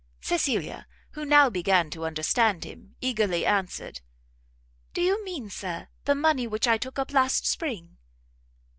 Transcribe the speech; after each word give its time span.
Cecilia, 0.19 0.87
who 1.11 1.23
now 1.25 1.47
began 1.51 1.91
to 1.91 2.05
understand 2.07 2.63
him, 2.63 2.95
eagerly 3.01 3.45
answered, 3.45 4.01
"do 4.95 5.01
you 5.03 5.23
mean, 5.23 5.51
Sir, 5.51 5.89
the 6.05 6.15
money 6.15 6.47
which 6.47 6.67
I 6.67 6.79
took 6.79 6.97
up 6.97 7.13
last 7.13 7.45
spring?" 7.45 7.97